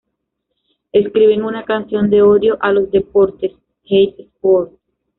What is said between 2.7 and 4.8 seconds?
los deportes, "Hate sport".